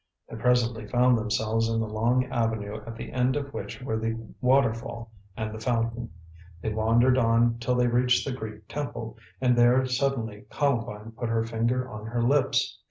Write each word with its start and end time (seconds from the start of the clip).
They 0.27 0.35
presently 0.35 0.87
found 0.87 1.15
themselves 1.15 1.69
in 1.69 1.79
the 1.79 1.85
long 1.87 2.25
avenue 2.31 2.81
at 2.87 2.95
the 2.95 3.11
end 3.11 3.35
of 3.35 3.53
which 3.53 3.79
were 3.83 3.99
the 3.99 4.17
waterfall 4.41 5.11
and 5.37 5.53
the 5.53 5.59
fountain. 5.59 6.09
They 6.59 6.73
wandered 6.73 7.19
on 7.19 7.59
till 7.59 7.75
they 7.75 7.85
reached 7.87 8.25
the 8.25 8.33
Greek 8.33 8.67
temple, 8.67 9.19
and 9.39 9.55
there 9.55 9.85
suddenly 9.85 10.47
Columbine 10.49 11.11
put 11.11 11.29
her 11.29 11.43
finger 11.43 11.87
on 11.87 12.07
her 12.07 12.23
lips. 12.23 12.79